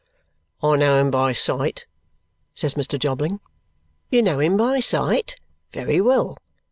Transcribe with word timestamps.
"I 0.63 0.77
know 0.77 0.99
him 0.99 1.11
by 1.11 1.31
sight," 1.33 1.85
says 2.55 2.73
Mr. 2.73 2.97
Jobling. 2.97 3.39
"You 4.09 4.23
know 4.23 4.39
him 4.39 4.57
by 4.57 4.79
sight. 4.79 5.35
Very 5.73 6.01
well. 6.01 6.39